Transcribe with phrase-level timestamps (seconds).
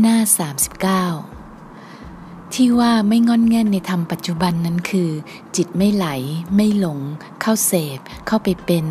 [0.00, 0.18] หน้า
[1.34, 5.10] 39 ที่ว่าไม่งอนเง่นในธรรมปัจจุบันนั้นคือ
[5.56, 6.06] จิตไม่ไหล
[6.56, 6.98] ไม่หลง
[7.40, 8.86] เข้าเสพ เข้าไปเป็น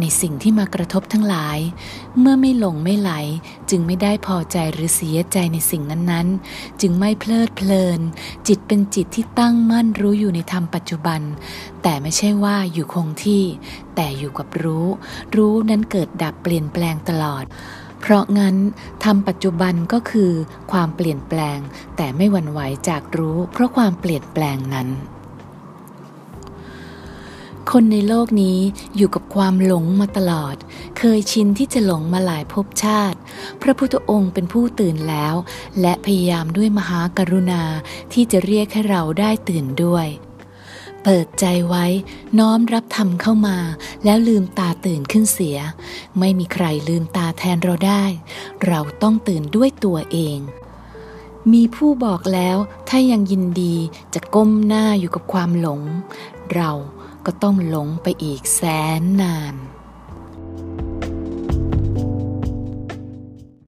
[0.00, 1.58] ในสิ่งที่มากระทบทั้งหลาย
[2.20, 3.12] เมื่อไม่หลงไม่ไหล
[3.70, 8.00] จึงไม่ได้พอใจหรือเสียใจในสิ่งนั้นๆ จึงไม่เพลิดเพลิน
[8.48, 11.20] จิตเป็นจิตที่ตั้งมั่นรู้อยู่ในธรรมปัจจุบัน
[11.82, 13.44] แต่ไม่ใช่ว่าอยู่คงที่
[13.94, 14.86] แต่อยู่กับรู้
[15.36, 17.44] รู้นั้นเกิดดับเปลี่ยนแปลงตลอด
[18.06, 18.56] เพราะงั้น
[19.04, 20.32] ทำปัจจุบันก็คือ
[20.72, 21.58] ความเปลี่ยนแปลง
[21.96, 24.88] แต่ไม่หวั่นไหวจากรู้เพราะความเปลี่ยนแปลงนั้น
[27.70, 28.58] คนในโลกนี้
[28.96, 30.56] อยู่กับความหลงมาตลอด
[30.98, 33.18] เคยชินที่จะหลงมาหลายภพชาติ
[33.62, 35.34] พระพุทธองค์เป็นผู้ตื่นแล้ว
[35.80, 37.62] และพยายามด้วยมหากรุณา
[38.12, 40.06] ที่จะเรียกให้เราได้ตื่นด้วย
[41.04, 41.86] เปิดใจไว้
[42.38, 43.58] น้อมรับธรรมเข้ามา
[44.04, 45.58] แล้วลืมตาตื่นขึ้นเสีย
[46.18, 48.04] ไม่มีใครลืมตาแทนเราได้
[48.66, 50.38] เราต้องตื่นด้วยตัวเอง
[51.52, 52.56] มีผู้บอกแล้ว
[52.88, 53.76] ถ้ายังยินดี
[54.14, 55.80] จะก้มหน้าอยู่กับความหลง
[56.54, 56.70] เรา
[57.26, 58.62] ก็ต้องหลงไปอีกแส
[59.00, 59.54] นนาน